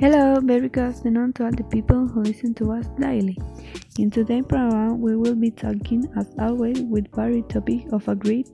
[0.00, 3.38] Hello, very good afternoon to all the people who listen to us daily.
[3.96, 8.48] In today's program, we will be talking, as always, with various topics of a great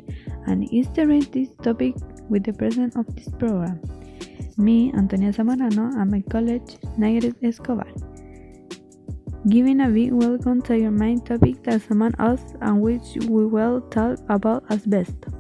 [0.47, 1.95] and interesting this topic
[2.29, 3.81] with the presence of this program.
[4.59, 6.67] Me, Antonia Zamorano, and my colleague,
[6.99, 7.89] Nayeret Escobar.
[9.49, 13.81] Giving a big welcome to your main topic that's among us and which we will
[13.89, 15.33] talk about asbestos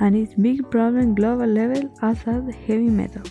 [0.00, 3.22] and its big problem global level as a heavy metal.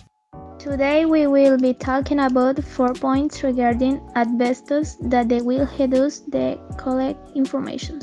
[0.64, 6.58] Today we will be talking about four points regarding asbestos that they will us to
[6.78, 8.00] collect information.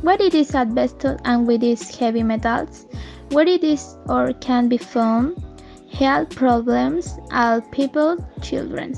[0.00, 2.86] What it is asbestos and with its heavy metals,
[3.32, 5.44] where it is or can be found,
[5.92, 8.94] health problems, all people, children.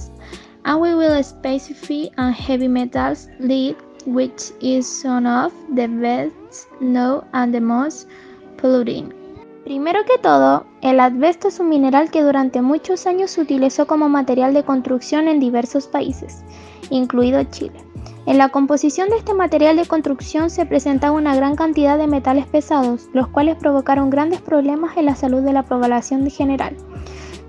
[0.64, 7.26] And we will specify on heavy metals lead, which is one of the best known
[7.34, 8.06] and the most
[8.58, 9.12] polluting.
[9.64, 14.08] Primero que todo, el asbesto es un mineral que durante muchos años se utilizó como
[14.08, 16.42] material de construcción en diversos países,
[16.90, 17.78] incluido Chile.
[18.26, 22.46] En la composición de este material de construcción se presentaba una gran cantidad de metales
[22.46, 26.76] pesados, los cuales provocaron grandes problemas en la salud de la población general,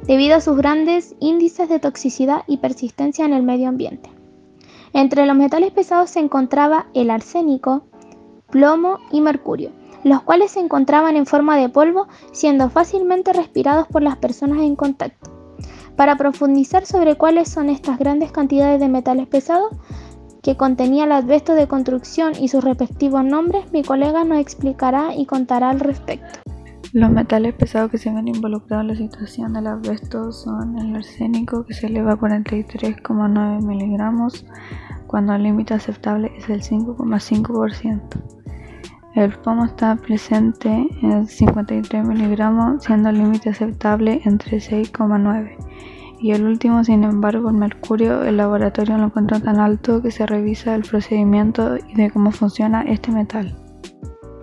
[0.03, 4.11] debido a sus grandes índices de toxicidad y persistencia en el medio ambiente.
[4.93, 7.85] Entre los metales pesados se encontraba el arsénico,
[8.51, 9.71] plomo y mercurio
[10.03, 14.75] los cuales se encontraban en forma de polvo, siendo fácilmente respirados por las personas en
[14.75, 15.31] contacto.
[15.95, 19.71] Para profundizar sobre cuáles son estas grandes cantidades de metales pesados
[20.41, 25.25] que contenía el asbesto de construcción y sus respectivos nombres, mi colega nos explicará y
[25.25, 26.39] contará al respecto.
[26.91, 31.65] Los metales pesados que se ven involucrados en la situación del asbesto son el arsénico,
[31.65, 34.45] que se eleva a 43,9 miligramos,
[35.07, 38.01] cuando el límite aceptable es el 5,5%.
[39.15, 45.55] El plomo está presente en 53 miligramos, siendo el límite aceptable entre 6,9.
[46.19, 50.25] Y el último, sin embargo, el mercurio, el laboratorio lo encuentra tan alto que se
[50.25, 53.55] revisa el procedimiento y de cómo funciona este metal.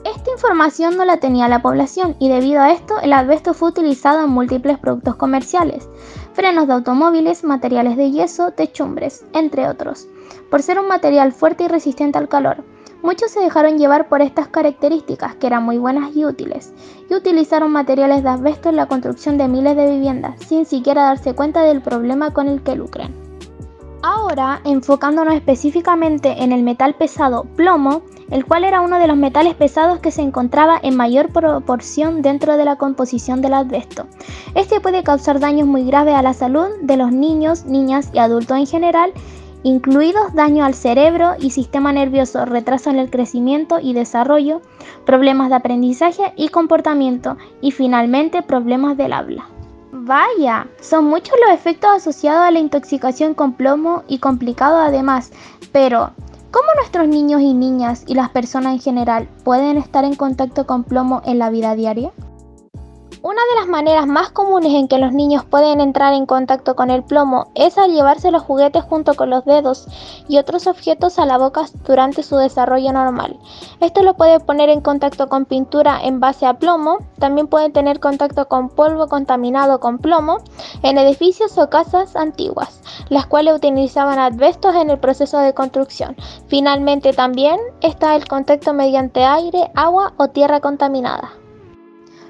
[0.04, 4.24] Esta información no la tenía la población y debido a esto el asbesto fue utilizado
[4.24, 5.88] en múltiples productos comerciales,
[6.32, 10.06] frenos de automóviles, materiales de yeso, techumbres, entre otros,
[10.48, 12.62] por ser un material fuerte y resistente al calor.
[13.02, 16.72] Muchos se dejaron llevar por estas características, que eran muy buenas y útiles,
[17.08, 21.34] y utilizaron materiales de asbesto en la construcción de miles de viviendas, sin siquiera darse
[21.34, 23.14] cuenta del problema con el que lucran.
[24.02, 29.54] Ahora, enfocándonos específicamente en el metal pesado plomo, el cual era uno de los metales
[29.54, 34.06] pesados que se encontraba en mayor proporción dentro de la composición del asbesto.
[34.54, 38.56] Este puede causar daños muy graves a la salud de los niños, niñas y adultos
[38.56, 39.12] en general
[39.62, 44.62] incluidos daño al cerebro y sistema nervioso, retraso en el crecimiento y desarrollo,
[45.04, 49.46] problemas de aprendizaje y comportamiento y finalmente problemas del habla.
[49.92, 55.32] Vaya, son muchos los efectos asociados a la intoxicación con plomo y complicados además,
[55.72, 56.10] pero
[56.50, 60.84] ¿cómo nuestros niños y niñas y las personas en general pueden estar en contacto con
[60.84, 62.12] plomo en la vida diaria?
[63.22, 66.88] Una de las maneras más comunes en que los niños pueden entrar en contacto con
[66.88, 69.88] el plomo es al llevarse los juguetes junto con los dedos
[70.26, 73.38] y otros objetos a la boca durante su desarrollo normal.
[73.80, 78.00] Esto lo puede poner en contacto con pintura en base a plomo, también pueden tener
[78.00, 80.38] contacto con polvo contaminado con plomo
[80.82, 82.80] en edificios o casas antiguas,
[83.10, 86.16] las cuales utilizaban asbestos en el proceso de construcción.
[86.46, 91.39] Finalmente también está el contacto mediante aire, agua o tierra contaminada.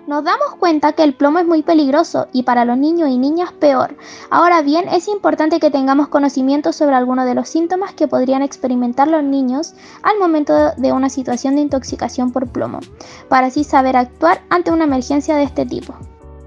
[0.07, 3.53] Nos damos cuenta que el plomo es muy peligroso y para los niños y niñas
[3.53, 3.97] peor.
[4.31, 9.09] Ahora bien, es importante que tengamos conocimiento sobre algunos de los síntomas que podrían experimentar
[9.09, 12.81] los niños al momento de una situación de intoxicación por plomo,
[13.29, 15.95] para así saber actuar ante una emergencia de este tipo.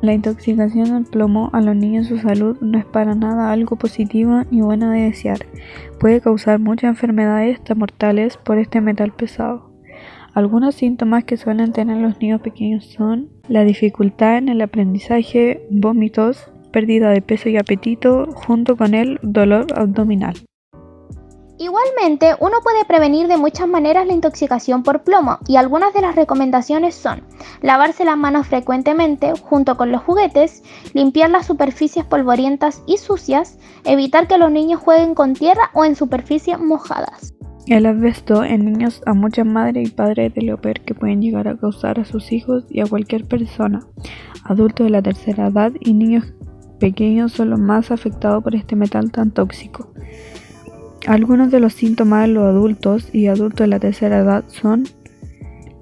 [0.02, 4.42] La intoxicación del plomo a los niños su salud no es para nada algo positivo
[4.52, 5.46] ni bueno de desear.
[5.98, 9.73] Puede causar muchas enfermedades hasta mortales por este metal pesado.
[10.34, 16.50] Algunos síntomas que suelen tener los niños pequeños son la dificultad en el aprendizaje, vómitos,
[16.72, 20.34] pérdida de peso y apetito, junto con el dolor abdominal.
[21.60, 26.16] Igualmente, uno puede prevenir de muchas maneras la intoxicación por plomo y algunas de las
[26.16, 27.22] recomendaciones son
[27.62, 30.64] lavarse las manos frecuentemente junto con los juguetes,
[30.94, 35.96] limpiar las superficies polvorientas y sucias, evitar que los niños jueguen con tierra o en
[35.96, 37.36] superficies mojadas.
[37.68, 41.56] El asbesto en niños a muchas madres y padres de Leoper que pueden llegar a
[41.56, 43.80] causar a sus hijos y a cualquier persona,
[44.44, 46.34] adultos de la tercera edad y niños
[46.80, 49.94] pequeños son los más afectados por este metal tan tóxico.
[51.08, 54.84] Algunos de los síntomas de los adultos y adultos de la tercera edad son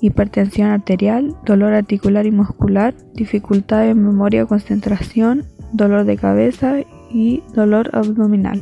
[0.01, 6.75] hipertensión arterial, dolor articular y muscular, dificultad en memoria concentración, dolor de cabeza
[7.12, 8.62] y dolor abdominal.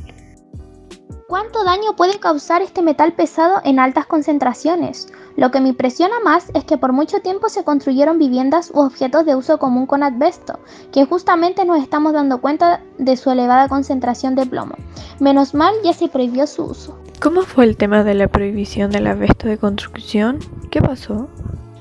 [1.29, 5.13] ¿Cuánto daño puede causar este metal pesado en altas concentraciones?
[5.35, 9.27] Lo que me impresiona más es que por mucho tiempo se construyeron viviendas u objetos
[9.27, 10.57] de uso común con asbesto,
[10.91, 14.73] que justamente nos estamos dando cuenta de su elevada concentración de plomo.
[15.19, 16.97] Menos mal ya se prohibió su uso.
[17.21, 20.39] ¿Cómo fue el tema de la prohibición del asbesto de construcción?
[20.71, 21.29] ¿Qué pasó?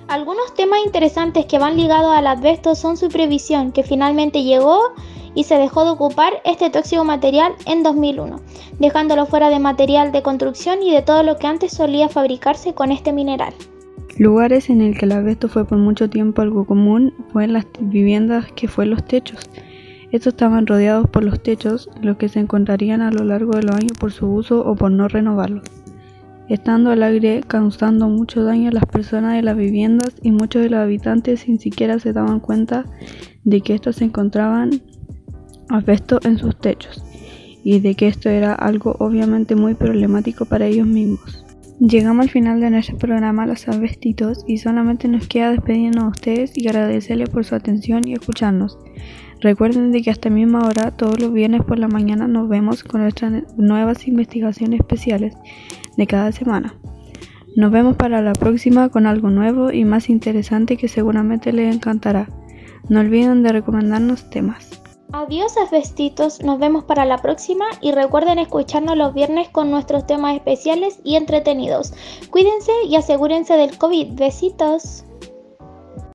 [0.08, 4.92] Algunos temas interesantes que van ligados al asbesto son su prohibición, que finalmente llegó
[5.34, 8.40] y se dejó de ocupar este tóxico material en 2001,
[8.78, 12.92] dejándolo fuera de material de construcción y de todo lo que antes solía fabricarse con
[12.92, 13.54] este mineral.
[14.18, 17.66] Lugares en el que el asbesto fue por mucho tiempo algo común fue en las
[17.78, 19.48] viviendas que fue los techos.
[20.10, 23.76] Estos estaban rodeados por los techos, los que se encontrarían a lo largo de los
[23.76, 25.62] años por su uso o por no renovarlos,
[26.48, 30.70] estando al aire causando mucho daño a las personas de las viviendas y muchos de
[30.70, 32.86] los habitantes sin siquiera se daban cuenta
[33.44, 34.82] de que estos se encontraban
[35.68, 37.02] asbesto en sus techos
[37.64, 41.44] y de que esto era algo obviamente muy problemático para ellos mismos.
[41.80, 46.58] Llegamos al final de nuestro programa Los Asbestitos y solamente nos queda despedirnos a ustedes
[46.58, 48.78] y agradecerles por su atención y escucharnos.
[49.40, 53.02] Recuerden de que hasta misma hora, todos los viernes por la mañana, nos vemos con
[53.02, 55.36] nuestras nuevas investigaciones especiales
[55.96, 56.74] de cada semana.
[57.54, 62.28] Nos vemos para la próxima con algo nuevo y más interesante que seguramente les encantará.
[62.88, 64.82] No olviden de recomendarnos temas.
[65.10, 70.34] Adiós asbestitos, nos vemos para la próxima y recuerden escucharnos los viernes con nuestros temas
[70.34, 71.94] especiales y entretenidos.
[72.30, 74.12] Cuídense y asegúrense del COVID.
[74.12, 75.04] Besitos.